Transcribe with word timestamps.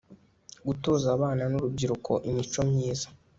gutoza 0.67 1.05
abana 1.15 1.43
n 1.51 1.53
urubyiruko 1.59 2.11
imico 2.29 2.59
myiza 2.69 3.07